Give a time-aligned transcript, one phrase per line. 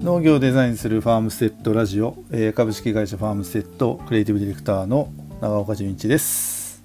[0.00, 5.12] 農業をデザインするファームステッドラジオ、えー株式会社ファームステッドクリエイティブディレクターの
[5.42, 6.82] 長岡純一です。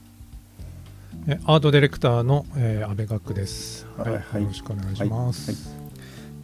[1.25, 5.59] えアートディレクターの、えー、安倍学です、はいはいよろしくお願いします、はい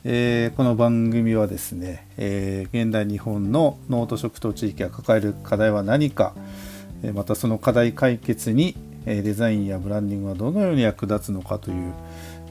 [0.06, 6.34] えーこの番組はですね、えー現代日本の農と食と地域が抱える課題は何か、
[7.04, 11.94] えーまたその課題解決に、えーデザインやブランディングはどのように役立つのかという、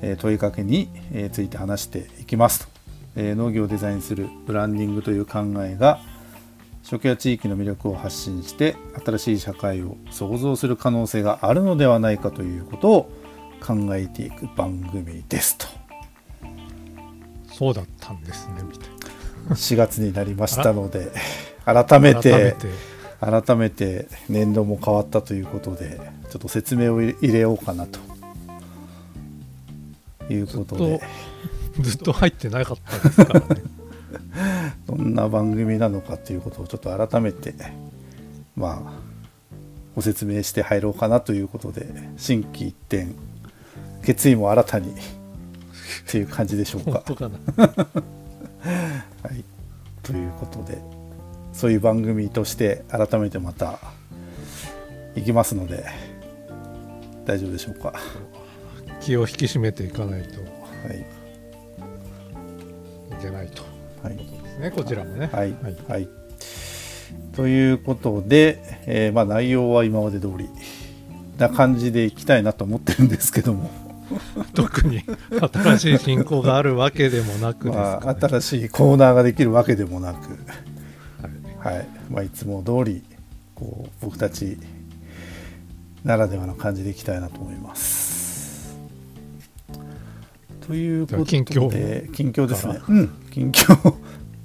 [0.03, 2.80] えー問いかけに、えーついて話していきますと、
[3.17, 6.01] えー農業をデザインするブランディングという考えが
[6.83, 13.13] 食や地域の魅力を発信して新しい社会を創造する可能性があるのではないかということを
[13.61, 15.67] 考えていく番組ですと。
[17.53, 18.89] そうだったんですねみたい
[19.51, 21.13] 4月になりましたので
[21.65, 23.01] 改めなて改めて。
[23.21, 27.99] 改めて年度も変わったということでちょっと説明を入れようかなと。
[30.33, 31.01] いうことで
[31.79, 33.63] ずっと入ってなかったですからね。
[34.87, 37.55] どんな番組なのかということをちょっと改めて
[38.57, 38.93] まあ
[39.95, 43.09] ご説明して入ろうかなということで心機一転
[44.03, 44.95] 決意も新たに
[46.11, 46.93] という感じでしょうか。
[46.93, 47.39] 本当かな。
[48.61, 49.45] はい、
[50.03, 50.79] ということで
[51.53, 53.79] そういう番組として改めてまた
[55.15, 55.87] 行きますので
[57.25, 57.95] 大丈夫でしょうか。
[59.01, 60.41] 気を引き締めていかないと。
[60.41, 60.45] い
[60.89, 61.05] はい、
[63.21, 63.63] けないと。
[64.03, 64.17] はい。
[64.17, 65.29] ですねこちらもね。
[65.33, 65.53] はい。
[65.63, 65.77] はい。
[65.89, 66.09] はい、
[67.35, 70.49] ということで、えーまあ、内容は今まで通り
[71.39, 73.71] な感じでいきたいなと思ってるんですけども、
[74.55, 75.03] 特に
[75.53, 80.39] 新しい進行があるわけでもなくですまあ、新しいコーナーができるわけでもなく、
[81.63, 81.77] はい。
[81.77, 81.87] はい。
[82.11, 83.03] まあ、いつも通り
[83.55, 84.59] こう僕たち
[86.05, 88.00] ならではの感じでいきたいなと思います。
[90.71, 91.27] ということで。
[91.27, 92.75] 近況近況ですね。
[92.75, 92.85] か。
[92.89, 93.09] うん。
[93.33, 93.95] 近況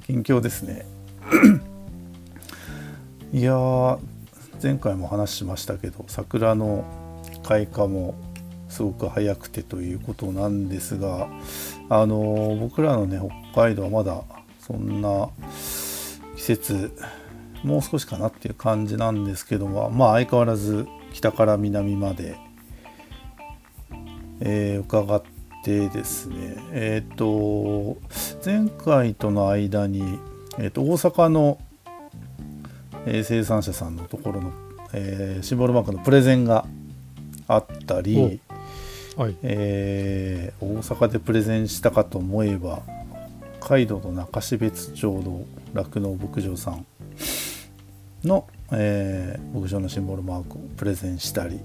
[0.07, 0.83] 近況ですね。
[3.31, 3.99] いやー
[4.63, 6.83] 前回も話しましたけど桜の
[7.43, 8.15] 開花も
[8.69, 11.27] すごく早くてということなんですが
[11.89, 13.19] あのー僕らのね
[13.53, 14.23] 北海道はまだ
[14.59, 15.29] そんな
[16.37, 16.91] 季節
[17.63, 22.35] もう少しかなっていう感じなんですけどもまあ相変わらず北から南まで、
[24.39, 25.21] えー伺っ
[25.65, 27.97] てですねえっ、と
[28.45, 30.19] 前回との間に、
[30.59, 31.57] えー、と大阪の、
[33.07, 34.51] えー生産者さんのところの、
[34.93, 36.67] えーシンボルマークのプレゼンが
[37.47, 38.39] あったり、
[39.17, 39.35] はい。
[39.41, 42.83] えー大阪でプレゼンしたかと思えば
[43.59, 46.85] 北海道の中標津町の酪農牧場さん
[48.23, 51.59] の、えー牧場のシンボルマークをプレゼンしたり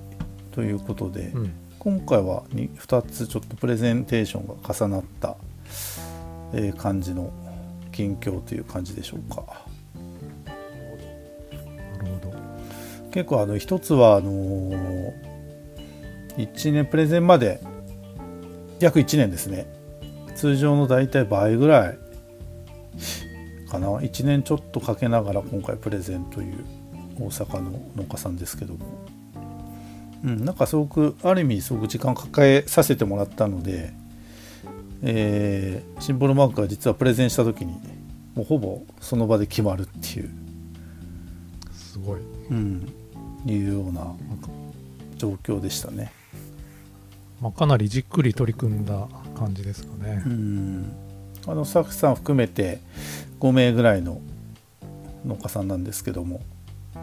[0.53, 5.39] ということで、うん今回は 2, 2つちょっとプレゼンテーションが重なった、
[6.53, 7.33] えー感じの
[7.91, 9.65] 近況という感じでしょうか。
[10.45, 12.37] なるほど。
[13.11, 15.31] 結構あの一つはあのー
[16.37, 17.63] 1年プレゼンまで
[18.79, 19.67] 約1年ですね。
[20.37, 21.99] 通常の大体倍ぐらい
[23.71, 23.89] かな。
[23.89, 26.63] 1年ちょっとかけながら今回プレゼンという
[27.19, 28.81] 大阪の農家さんですけども、
[30.25, 33.93] うん、なんかすごくある意味すごく時間かけさせてもらったので、
[35.03, 37.73] えーシンボルマークが実はプレゼンした時に
[38.35, 40.31] もうほぼその場で決まるっていう。
[41.73, 42.21] すごい。
[42.51, 42.93] うん、
[43.47, 44.15] いうような
[45.17, 46.13] 状況でしたね。
[47.41, 50.23] まあ、かなりじっくり取り組んだ感じですかね。
[50.27, 50.93] う、ん、
[51.47, 52.81] あのスタッフさん含めて
[53.41, 54.21] 5名ぐらいの
[55.25, 56.41] 農家さんなんですけども
[56.95, 56.99] あ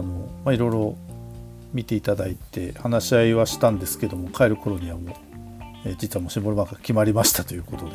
[0.00, 0.96] の、まあ、いろいろ
[1.72, 5.14] 見ていただいて話し合いはしたんですけども帰る頃にはもう、
[5.86, 7.92] えー実はもうシンボルマークが決まりましたということで、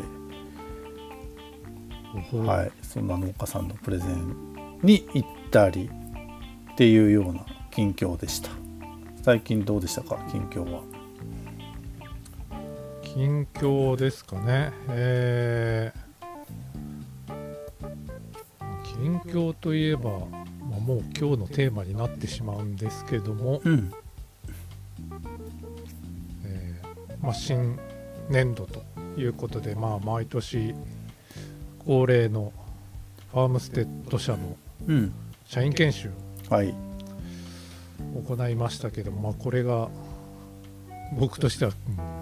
[2.15, 5.89] おほはい、そんな農家さんのプレゼンに行ったり
[6.73, 8.49] っていうような近況でした。
[9.23, 10.17] 最近どうでしたか？
[10.31, 10.81] 近況は。
[13.03, 14.71] 近況ですかね。
[14.89, 16.07] えー
[18.99, 20.45] 近況といえば、まあ、
[20.87, 23.91] もう今日のテーマになってしまうんですけども、うん。
[26.45, 27.77] えーまあ、新
[28.29, 28.81] 年度と
[29.17, 30.73] いうことで、まあ、毎年
[31.85, 32.53] 恒例の
[33.33, 34.55] ファームステッド社の
[34.87, 35.13] うん。
[35.45, 36.09] 社員研修
[36.49, 36.73] はい。
[38.15, 39.89] を行いましたけども、まあ、これが
[41.19, 42.17] 僕としては、うん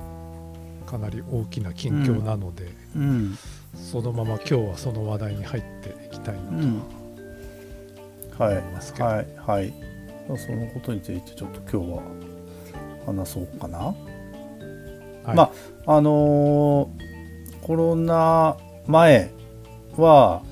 [0.85, 3.37] かなり大きな近況なので、うん。
[3.73, 6.77] そのまま今日はその話題に入っていきたいなと、うん。
[6.77, 7.04] はい
[8.39, 9.73] 思いますけどはいはい。
[10.37, 12.03] そのことについてちょっと今日は
[13.05, 13.93] 話そうかな、は
[15.27, 15.35] い。
[15.35, 15.51] ま
[15.85, 17.05] ああのー
[17.65, 19.31] コロナ前
[19.97, 20.43] は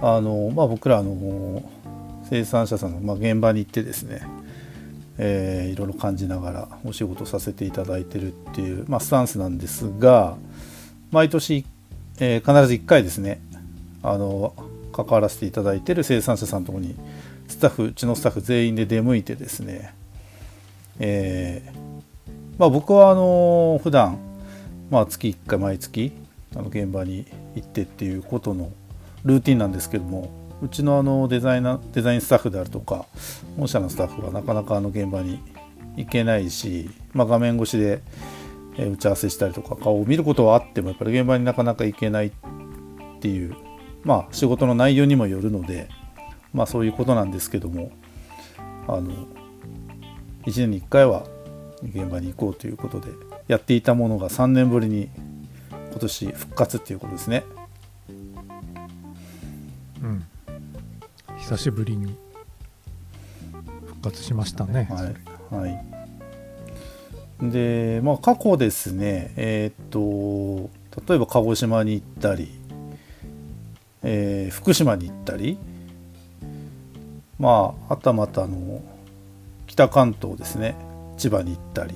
[0.00, 1.62] あの、まあ、僕らの
[2.28, 4.20] 生産者さんの、まあ、現場に行ってですね、
[5.16, 10.36] えー、いろいろ感じながらお仕事させていただいてるっていう、まあ、スタンスなんですが
[11.10, 11.64] 毎年、
[12.20, 13.40] えー、必ず1回ですね
[14.02, 14.52] あの
[14.96, 16.96] 関わらせていただいてる生産者さんのとこに
[17.48, 19.94] スタッフうちのスタッフ全員で出向いてですね、
[20.98, 21.86] えー
[22.58, 24.18] まあ、僕はあの普段
[24.90, 26.12] まあ月1回毎月
[26.54, 28.72] あの現場に行ってっていうことの
[29.24, 30.30] ルーティンなんですけども
[30.62, 33.04] うちのあのデザイナーデザインスタッフであるとか
[33.58, 35.38] 本社のスタッフはなかなかあの現場に
[35.96, 38.02] 行けないし、まあ、画面越しで
[38.78, 42.32] 打ち合わせしたりとか顔を見ることはあってもやっぱり現場になかなか行けないっ
[43.20, 43.56] ていう
[44.06, 45.88] まあ仕事の内容にもよるので
[46.54, 47.90] まあそういうことなんですけども
[48.86, 49.10] あの
[50.44, 51.26] 1年に1回は
[51.82, 53.08] 現場に行こうということで
[53.48, 55.10] やっていたものが3年ぶりに
[55.90, 57.44] 今年復活っていうことですね。
[60.02, 60.24] うん
[61.38, 62.16] 久しぶりに
[63.86, 64.88] 復活しましたね。
[65.50, 70.70] はい、はい、でまあ過去ですねえー、っと
[71.08, 72.55] 例えば鹿児島に行ったり、
[74.08, 75.58] えー、福島に行ったり
[77.40, 78.80] まあはたまたの
[79.66, 80.76] 北関東ですね
[81.18, 81.94] 千葉に行ったり、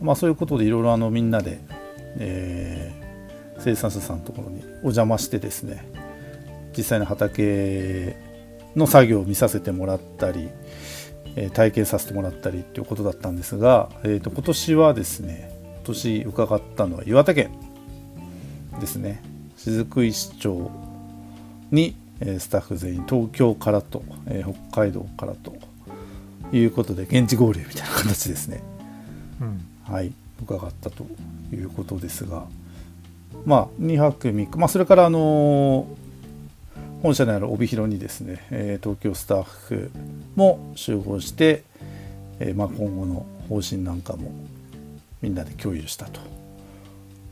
[0.00, 1.58] まあ、そういうことでいろいろみんなで、
[2.18, 5.84] えー、生産者さんのところにお邪魔してですね
[6.76, 8.16] 実際の畑
[8.76, 10.50] の作業を見させてもらったり、
[11.34, 17.50] えー、体験させてもらったりということだったんですが、えーと、今年はですね今年伺ったのは岩手県
[18.78, 19.35] ですね。
[19.70, 20.70] 雫石町
[21.70, 25.54] に、えスタッフ全員東京からと、えー、北海道からと
[26.52, 28.62] いうことで現地合流みたいな形ですね、
[29.40, 30.12] うん、はい。
[30.42, 31.06] 伺ったと
[31.52, 32.44] いうことですが。
[33.44, 35.86] まあ2泊3日、まあ、それからあの
[37.02, 39.90] 本社にある帯広にですね、え東京スタッフ
[40.34, 41.62] も集合して、
[42.40, 44.32] えまあ、今後の方針なんかも
[45.22, 46.20] みんなで共有したと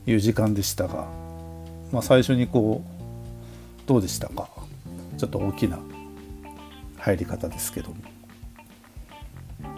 [0.07, 1.07] いう時間でしたが、
[1.91, 4.49] まあ、最初にこうどうでしたか？
[5.17, 5.79] ちょっと大きな
[6.97, 7.95] 入り方ですけども。
[9.61, 9.69] や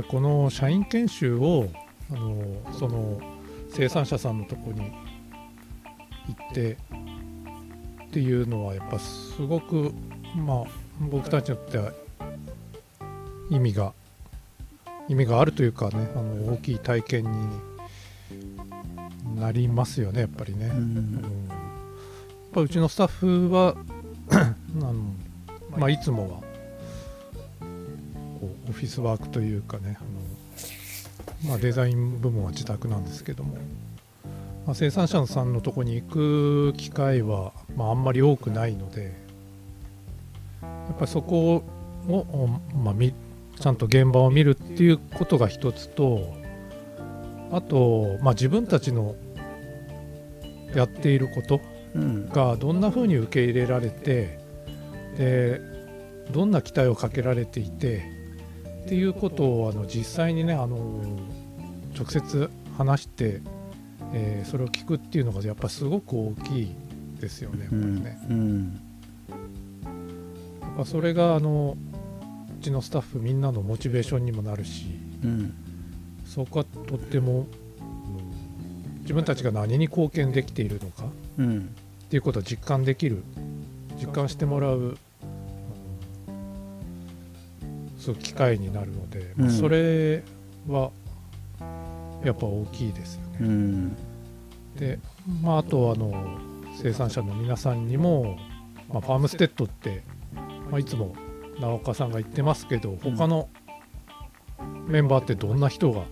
[0.00, 1.68] っぱりこの社員研修を
[2.10, 3.20] あのその
[3.70, 4.90] 生産者さんのとこに行
[6.50, 6.76] ってっ
[8.10, 9.92] ていうのはやっぱすごく
[10.34, 10.64] まあ
[11.00, 11.92] 僕たちにとっては
[13.50, 13.92] 意味が
[15.08, 17.30] 意味があるというかねあの大きい体験に
[19.34, 20.66] なりますよねやっぱりね。
[20.66, 21.22] うん、やっ
[22.52, 23.76] ぱうちのスタッフは
[24.30, 24.94] あの、
[25.76, 25.98] まあ、い。
[26.00, 26.54] つもは
[28.68, 33.56] オフィスワークというかねあの、まあ、デザイン部門は自宅なんですけども、
[34.66, 39.12] まあ、生産者さんのとこに行く機会は、まあ、あんまり多くないので
[40.62, 41.62] やっぱりそこ
[42.08, 42.94] を、まあ、
[43.60, 46.34] ちゃんと現場を見るっていうことが一つと
[47.52, 49.14] あと、まあ、自分たちの
[50.74, 51.60] やっていること
[52.32, 54.38] がどんなふうに受け入れられて、
[55.16, 55.60] で
[56.30, 58.04] どんな期待をかけられていて
[58.84, 61.00] っていうことをあの実際にねあの
[61.96, 63.40] 直接話して、
[64.12, 66.74] えー、それを聞くっていうのがやっぱすごく大きい
[67.20, 68.18] ですよねやっぱりね。
[68.28, 68.80] うん、
[70.60, 71.76] やっぱそれがあの
[72.60, 74.86] うちのスタッフみんなのモチベーションにもなるし、
[75.22, 75.54] うん、
[76.26, 77.46] そこはとっても、うん、
[79.04, 81.04] 自分たちが何に貢献できているのか、
[81.38, 83.22] うん、っていうことを実感できる
[84.00, 84.96] 実感してもらう
[87.98, 90.22] す機会になるので、うん、それ
[90.68, 90.90] は
[92.24, 93.38] やっぱ大きいですよね。
[93.40, 93.96] うん、
[94.76, 94.98] で、
[95.42, 96.38] まあ、あとあの
[96.82, 98.36] 生産者の皆さんにも、
[98.88, 100.02] まあ、ファームステッドって、
[100.70, 101.14] まあ、いつも
[101.60, 103.48] 直岡さんが言ってますけど他の
[104.86, 106.02] メンバーってどんな人が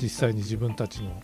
[0.00, 1.20] 実際に自分たちの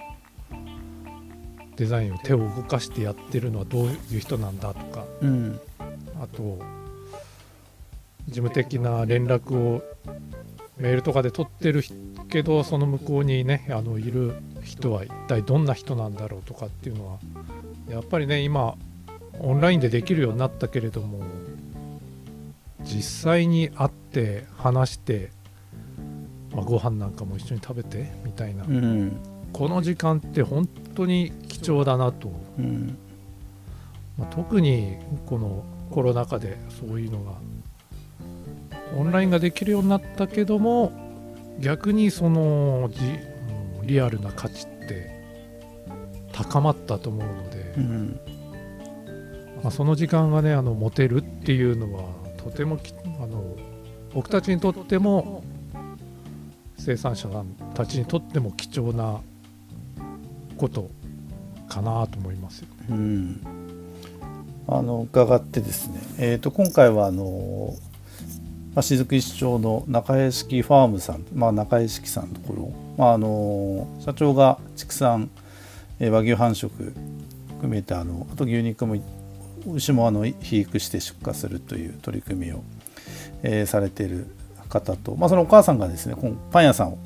[1.80, 5.58] デザインを手を動かしてやってるのはどういう人なんだとか、うん、
[6.22, 6.58] あと
[8.26, 9.82] 事務的な連絡を
[10.76, 11.82] メールとかで取ってる
[12.28, 17.18] けどその向こうにねあのいる人は一体どんな人なんだろうとかっていうのは
[17.88, 18.74] やっぱりね今
[19.38, 21.22] オンラインでできるようになったけれども
[22.82, 25.30] 実際に会って話して、
[26.52, 29.18] まあ、ご飯なんかも一緒に食べてみたいな、うん、
[29.54, 30.68] この時間って本
[31.00, 32.98] 当に貴重だなと、うん、
[34.18, 37.32] まあ、特にこのコロナ禍でそういうのが。
[38.96, 40.90] オンラインができるようになったけども
[41.60, 42.90] 逆にその
[43.84, 45.20] リアルな価値って。
[46.32, 48.20] 高まったと思うので、うん、
[49.62, 52.04] まあ、その時間がねあの持てるっていうのは
[52.38, 52.78] とても
[53.22, 53.56] あの
[54.14, 55.44] 僕たちにとっても
[56.78, 59.20] 生産者さんたちにとっても貴重な
[60.60, 60.90] こと
[61.70, 62.86] かなと思いますよね。
[62.90, 63.40] うん
[64.68, 67.74] あの伺ってですね、えー、と今回はあの、
[68.74, 75.28] まあ、雫石町の中屋敷ファームさん、まあ、中屋敷さんのところ、まあ、あの社長が畜産、
[75.98, 76.70] 和牛繁殖
[77.48, 78.96] 含めてあのあと牛肉も
[79.66, 82.62] 牛もあの肥育して出荷するという取り組みを、
[83.42, 84.28] えー、されている
[84.68, 86.14] 方と、まあ、そのお母さんがですね
[86.52, 86.98] パン屋さんを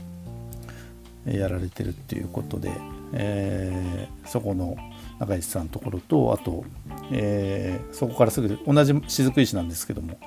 [1.26, 2.70] やられてるっていうことで、
[3.12, 4.76] えー、そこの
[5.18, 6.64] 中石さんのところとあと、
[7.12, 10.18] えー、そこからすぐ同じ雫石なんですけども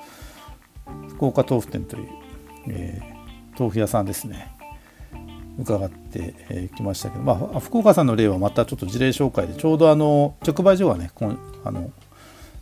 [1.08, 2.08] 福岡豆腐店という、
[2.68, 4.54] えー、豆腐屋さんですね。
[5.58, 11.10] 伺ってき、えー、ましたけど、まあ、福岡さんの例はまたちょっと事例紹介でちょうどあの直売所がね
[11.64, 11.90] あの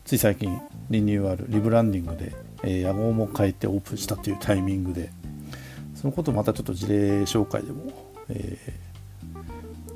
[0.05, 0.59] つい最近
[0.89, 2.33] リニューアルリブランディングで、
[2.63, 5.11] えー、屋号も変えてオープンしたというタイミングで
[5.95, 7.93] そのことをまたちょっと事例紹介でも、
[8.31, 8.73] えー、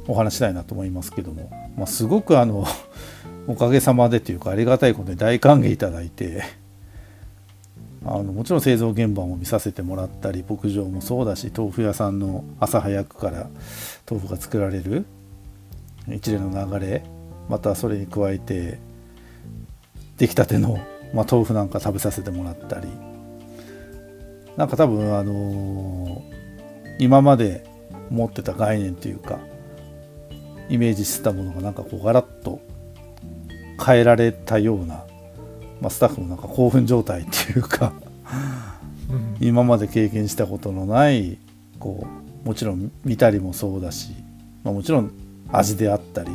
[0.07, 2.67] お話したいなと思いますけども、まあ、すごくあの
[3.47, 6.43] おかげさまでというかありがたいことで大歓迎いただいて
[8.05, 13.49] あのもちろん製造現場も見させてもらったり牧場もそうだし豆腐屋さんの朝早くから
[14.09, 15.05] 豆腐が作られる
[16.09, 17.03] 一連の流れ
[17.49, 18.79] またそれに加えて
[20.17, 20.79] 出来たての、
[21.13, 22.89] まあ、豆腐なんか食べさせてもらったり
[24.57, 27.65] なんか多分あのー、今まで
[28.11, 29.39] 持ってた概念というか
[30.71, 32.61] イメージしてたものがなんかこうガラッと
[33.85, 35.05] 変えられたような、
[35.81, 37.93] まあ、スタッフもなんか興奮状態っていうか
[39.41, 41.39] 今まで経験したことのない
[41.79, 42.07] こ
[42.45, 44.11] うもちろん見たりもそうだし、
[44.63, 45.13] まあ、もちろん
[45.51, 46.31] 味であったり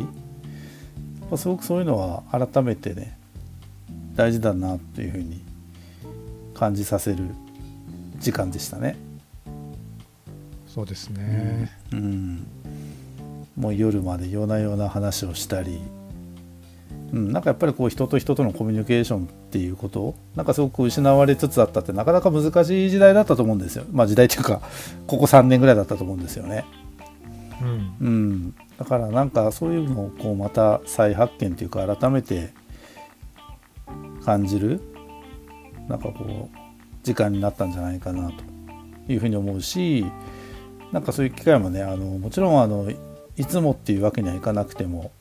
[1.38, 3.18] すごくそういうのは改めてね
[4.16, 5.42] 大事だなというふうに
[6.54, 7.18] 感じさせる
[8.20, 8.96] 時間でしたね。
[10.68, 12.48] そうですね、うん、うん、
[13.56, 15.80] もう夜まで夜な夜な話をしたり、
[17.14, 23.86] うん、なんかやっぱりこう人と人とのコミュニケーションっていうことなんかすごく失われつつあったってなかなか難しい時代だったと思うんですよ。
[23.92, 24.62] まあ時代っていうか
[25.08, 26.66] ここ3年ぐらいだったと思うんですよね。
[27.62, 32.54] うん、うん、だからなんかそういうのをこうまた再発見というか改めて
[34.26, 34.82] 感じる
[35.88, 36.58] なんかこう
[37.04, 38.32] 時間になったんじゃないかな
[39.06, 40.06] というふうに思うし
[40.92, 42.90] なんかそういう機会もねあのもちろんあの
[43.38, 45.12] いつもっていうわけにはいかなくても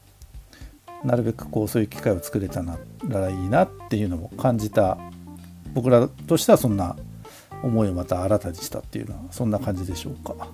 [1.04, 2.62] なるべくこうそういう機会を作れた
[3.08, 4.98] らいいなっていうのも感じた
[5.74, 6.96] 僕らとしてはそんな
[7.62, 10.48] 思いをまた新たにしたっていうのはそんな感じでしょうか。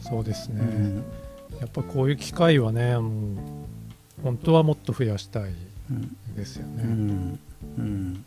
[0.00, 1.04] そうですね、うん、
[1.60, 5.52] やっぱこういう機会はね本当はもっと増やしたい
[6.36, 6.82] ですよね。
[6.84, 7.38] うん、
[7.78, 8.24] うん、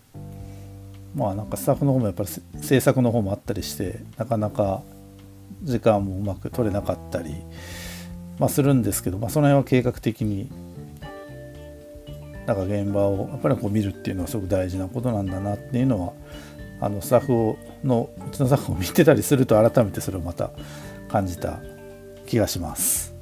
[1.15, 2.29] まあなんかスタッフの方もやっぱり
[2.61, 4.83] 制作の方もあったりしてなかなか
[5.63, 7.33] 時間もうまく取れなかったり、
[8.39, 10.49] まあ、するんですけど、まあ、その辺は計画的に
[12.45, 16.13] なんか現場をやっぱりこう見るっていうのはすごく大事なことなんだなっていうのは
[16.81, 20.51] あのスタッフのうちのスタッフを見てたりすると改めてそれをまた
[21.07, 21.59] 感じた
[22.25, 23.13] 気がします。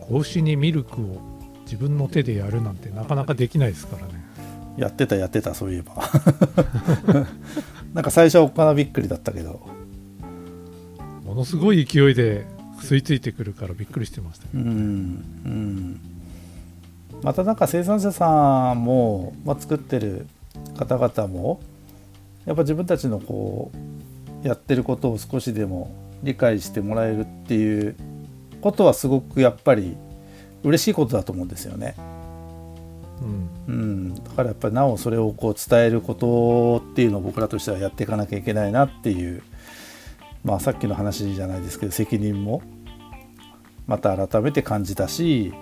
[0.00, 1.20] 子牛にミルクを
[1.62, 4.24] 自分の手でやるなんてなかなかできないですからね。
[4.76, 5.94] やってたやってたそういえば。
[7.94, 9.60] なんか最初はおっかなびっくりだったけど。
[11.24, 12.44] ものすごい勢いで
[12.80, 14.78] 吸い付いてくるからびっくりしてましたけど、ね、うん。
[15.44, 16.00] うん。
[17.22, 20.26] またなんか生産者さんも、まあ、作ってる
[20.78, 21.60] 方々も
[22.46, 23.70] やっぱ自分たちのこ
[24.44, 27.94] うやってることを少しでも理解してもらえるっていう
[28.60, 29.96] ことはすごくやっぱり
[30.62, 31.94] 嬉しいことだと思うんですよね。
[33.22, 39.42] うん、うん、だからやっぱりなおそれをこう伝えることっていうのを僕らとしてはやっていかなきゃいけないなっていう、
[40.42, 42.62] まあ、さっきの話じゃないですけど責任も
[43.90, 45.52] また改めて感じたし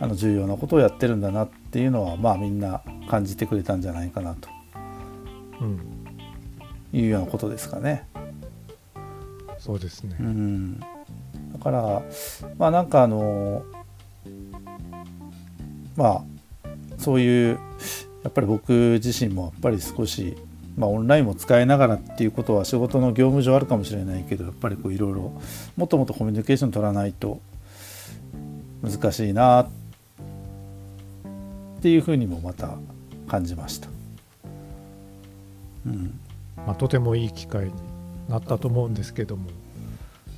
[0.00, 4.48] あの重要なことをやってるんだなっていうのはまあみんな感じてくれたんじゃないかなと、
[5.60, 5.80] うん、
[6.92, 8.08] いうようなことですかね。
[9.60, 10.86] そうですね、うん、だ
[11.62, 12.02] から
[12.58, 13.62] まあなんかあの
[15.96, 16.22] まあ
[16.98, 17.58] そういう
[18.24, 20.36] やっぱり僕自身もやっぱり少し、
[20.76, 25.40] まあ、オンラインも使いながらっていうことは仕事の業務上あるかもしれないけどやっぱりこういろいろ
[25.76, 27.40] もっともっとコミュニケーション取らないと
[28.82, 29.68] 難しいなっ
[31.80, 32.76] ていうふうにもまた
[33.28, 33.88] 感じました。
[35.86, 36.18] うん
[36.56, 37.72] まあ、とてもいい機会に
[38.28, 39.50] なったと思うんですけども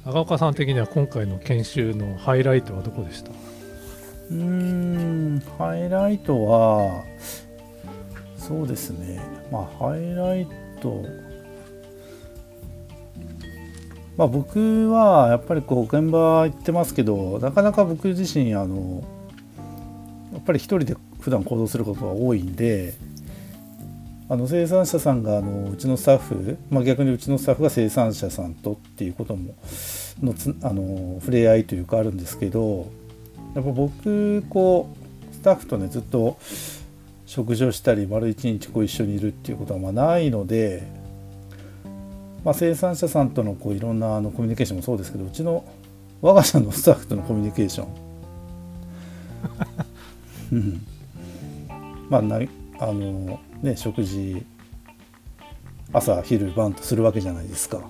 [0.04, 3.30] 長岡さん的には今回の研修のハイライトはどこでした？
[4.30, 7.04] うんハイライトは
[8.46, 9.20] そうですね。
[9.50, 10.46] まあハイライ
[10.80, 11.02] ト。
[14.16, 19.04] まあ僕はやっぱりこう現場行ってますけどなかなか僕自身あの
[20.32, 22.94] やっぱり一人で普段行動することが多いんで
[24.28, 29.54] あの生産者さんがあのうちのスタッフ、まあ、逆にうちのスタッフが生産者さんとっていうことも
[30.22, 32.90] のつあの触れ合いというかあるんですけど
[33.54, 34.88] やっぱ僕こ
[35.30, 36.38] うスタッフとねずっと
[37.26, 40.86] 食事をしたり丸一日こう一緒にいるっていうことはまあないので、
[42.44, 45.64] まあ、生産者さんとのこういろんなあのコミュニケーションもそうですけどうちの
[46.22, 48.06] 我が社のスタッフとのコミュニケーション。
[52.08, 52.38] まあな
[52.78, 54.46] あのね食事
[55.92, 57.80] 朝昼晩とするわけじゃないですか。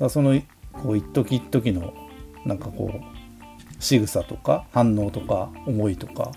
[0.00, 0.40] だその
[0.72, 1.92] こう一時一時の
[2.46, 3.00] なんかこう
[3.78, 6.32] 仕草とか反応とか思いとか。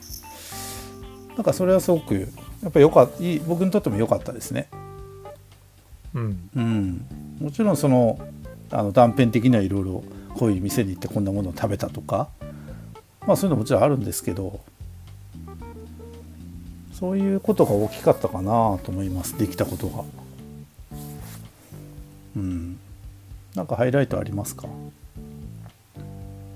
[1.37, 2.27] なんかそれはすごく
[2.63, 3.17] やっぱ良かった
[3.47, 4.67] 僕にとっても良かったですね。
[6.15, 7.05] うん、うん、
[7.39, 8.19] もちろんその
[8.71, 10.03] あの断片的にはいろいろ
[10.33, 12.27] こういう店に行ってこんなものを食べたとか
[13.27, 14.59] まあそういうのもちろんあるんですけど
[16.91, 19.37] そういうことが大きかったかなと思います。
[19.37, 20.03] できたことが。
[22.35, 22.79] うん。
[23.53, 24.67] なんかハイライトありますか？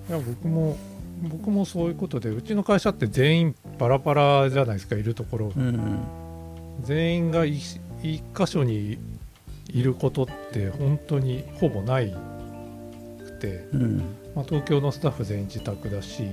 [0.09, 0.75] いや僕も
[1.21, 6.01] 僕もそういうことでうちの会社って全員バラバラじゃないですかいるところ、うん、
[6.81, 8.99] 全員が一箇所に
[9.69, 12.15] いることって本当にほぼない
[13.25, 13.97] くて、うん、
[14.35, 16.27] まあ、東京のスタッフ全員自宅だし、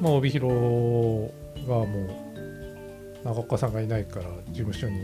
[0.00, 0.52] まあ、帯広
[1.68, 2.10] がもう
[3.22, 4.98] 長岡さんがいないから事務所に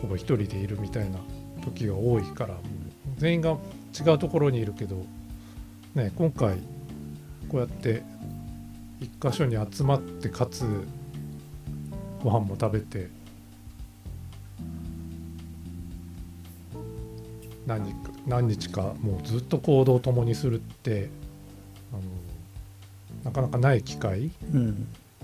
[0.00, 1.18] ほぼ一人でいるみたいな
[1.62, 2.54] 時が多いから
[3.18, 3.58] 全員が
[3.92, 5.04] 違うところにいるけど、
[5.94, 6.56] ね、今回
[7.50, 8.02] こうやって
[9.00, 10.64] 一箇所に集まってかつ
[12.22, 13.08] ご飯も食べて
[17.66, 21.08] 何日か何日かもうずっと行動を共にするって
[21.92, 22.02] あの
[23.24, 24.30] なかなかない機会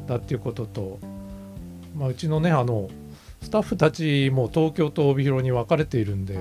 [0.07, 0.99] だっていうことと、
[1.97, 2.89] まあ、うちのねあの
[3.43, 6.39] スタッフたちも東京と帯広に分かれているんで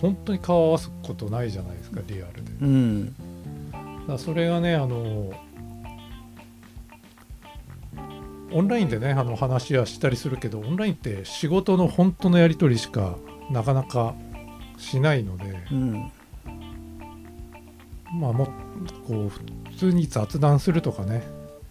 [0.00, 2.50] 本当に顔を合わすことないじゃないですかリアルで。
[2.60, 3.14] うん、
[4.06, 5.32] だそれがねあの
[8.52, 13.16] オンラインでねあの話はしたりするけどオンラインって仕事の本当のやり取りしか
[13.50, 14.14] なかなか
[14.78, 16.12] しないので、うん、
[18.20, 18.46] まあも
[19.06, 21.22] こう普通に雑談するとかね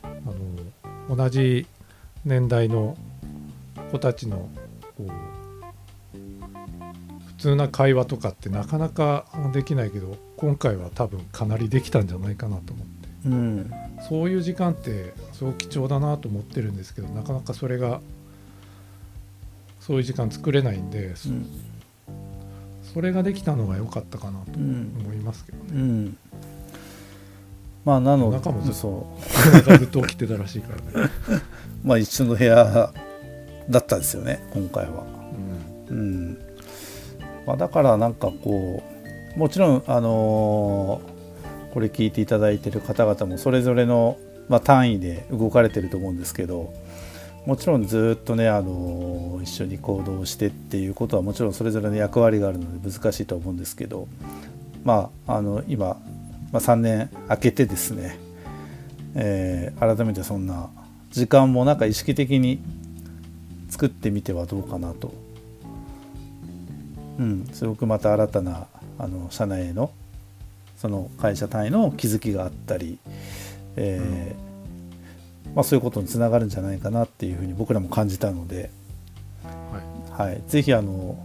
[0.03, 0.07] あ
[1.09, 1.65] の同じ
[2.23, 2.97] 年代の
[3.91, 4.49] 子たちの
[4.97, 5.11] こう
[7.27, 12.93] 普通な会話とかってなかなかできないけど今回は多分かなりできたんじゃないかなと思って、
[13.25, 13.71] うん、
[14.07, 18.01] そういう時間ってすごく貴重だなと思ってるんですけどなかなかそれが
[19.79, 21.15] そういう時間作れないんで、うん、
[22.93, 25.63] それができたのが良かったかなと思いますけどね。
[25.73, 26.17] うん、
[27.83, 29.17] まあなの中もずっと
[29.77, 31.09] ずっと起きてたらしいからね。
[31.83, 32.91] まあ一緒の部屋
[33.69, 35.03] だったですよね今回は、
[35.89, 36.37] うん、うん、
[37.45, 38.83] まあ、だからなんかこ
[39.35, 41.14] うもちろんあのー、
[41.75, 46.73] これ聞いていただいてる方々もそれぞれの、まあ、単位で動かれてると思うんですけど
[47.45, 54.07] もちろんずっとね、あの一緒に行動してっていうことはもちろんそれぞれの役割があるので難しいと思うんですけど、
[54.85, 55.97] まあ、あの今、ま
[56.53, 58.17] あ、3年明けてですね、
[59.13, 60.69] えー、改めてそんな
[61.11, 62.61] 時間もなんか意識的に
[63.67, 65.13] 作ってみてはどうかなと、
[67.19, 69.91] うん、すごくまた新たなあの社内への
[70.77, 72.97] その会社単位の気づきがあったり、
[73.75, 78.69] えー、まあ、そういうことにつながるんじゃないかなっていうふうに僕らも感じたので、
[79.43, 81.17] はい、はい、ぜひあの、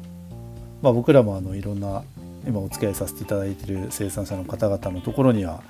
[0.82, 2.04] まあ、僕らもあのいろんな
[2.46, 5.62] 今お付き合いさせていただいている生産者の方々のところには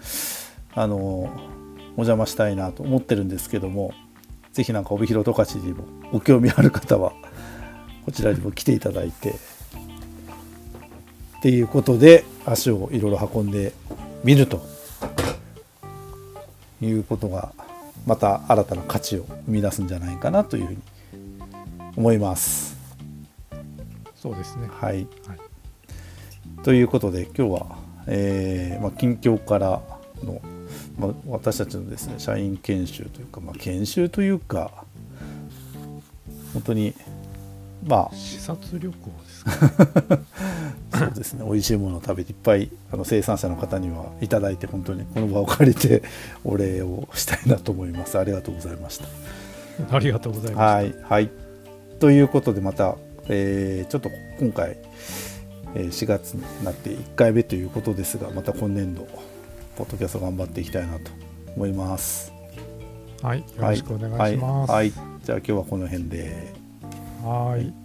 [0.74, 1.28] あのお
[2.02, 3.92] 邪魔したいなと思ってるんですけども
[4.52, 7.12] ぜひなんか帯広十勝にもご興味ある方は
[8.04, 9.30] こちらにも来ていただいて
[11.38, 13.72] っていうことで足をいろいろ運んで
[14.24, 14.80] みると。
[16.82, 17.52] いうことが
[18.06, 20.78] また新たな価値を生み出すんじゃないかなというふうに
[21.96, 22.76] 思います。
[24.16, 25.38] そうですね、はい、はい、
[26.62, 29.80] ということで今日は、えーまあ、近況から
[30.22, 30.42] の、
[30.98, 34.84] まあ、私たちのですね社員研修というか、まあ、研修というか
[36.52, 36.94] 本当に
[37.84, 38.14] まあ。
[38.14, 39.50] 視察旅行ですか、
[40.16, 40.22] ね、
[40.98, 41.44] そうですね。
[41.44, 46.02] 美味しいものを食べていっぱいあの生産者の方にはいただいて本当にこの場を借りて
[46.44, 48.18] お礼をしたいなと思います。
[48.18, 49.06] ありがとうございました。
[49.90, 51.30] ありがとうございまはい、はい、
[52.00, 52.96] ということでまた、
[53.28, 54.76] えー、ちょっと今回
[55.74, 59.06] 4月になって1回目ということですがまた今年度
[59.76, 61.10] ポッドキャスト頑張っていきたいなと
[61.56, 62.32] 思います。
[63.22, 64.92] はいよろしくお願いします、はい、はい、
[65.24, 66.54] じゃあ今日はこの辺で
[67.22, 67.79] はい。